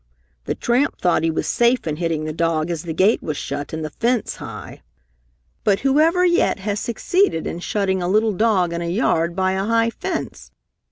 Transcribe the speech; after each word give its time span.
The 0.45 0.55
tramp 0.55 0.97
thought 0.99 1.21
he 1.21 1.29
was 1.29 1.45
safe 1.45 1.85
in 1.85 1.97
hitting 1.97 2.25
the 2.25 2.33
dog 2.33 2.71
as 2.71 2.81
the 2.81 2.91
gate 2.95 3.21
was 3.21 3.37
shut 3.37 3.71
and 3.71 3.85
the 3.85 3.91
fence 3.91 4.37
high. 4.37 4.81
But 5.63 5.81
whoever 5.81 6.25
yet 6.25 6.57
has 6.61 6.79
succeeded 6.79 7.45
in 7.45 7.59
shutting 7.59 8.01
a 8.01 8.07
little 8.09 8.33
dog 8.33 8.73
in 8.73 8.81
a 8.81 8.89
yard 8.89 9.35
by 9.35 9.51
a 9.51 9.63
high 9.63 9.91
fence? 9.91 10.49